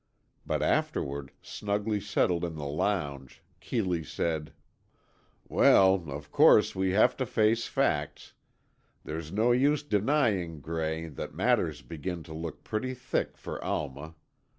[0.47, 4.51] But afterward, snugly settled in the lounge, Keeley said:
[5.47, 8.33] "Well, of course, we have to face facts.
[9.03, 14.15] There's no use denying, Gray, that matters begin to look pretty thick for Alma.